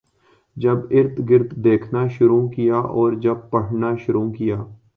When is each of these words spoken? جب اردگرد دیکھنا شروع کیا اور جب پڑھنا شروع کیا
جب 0.57 0.77
اردگرد 0.91 1.51
دیکھنا 1.63 2.07
شروع 2.07 2.47
کیا 2.49 2.75
اور 2.75 3.13
جب 3.21 3.49
پڑھنا 3.51 3.95
شروع 3.95 4.31
کیا 4.33 4.55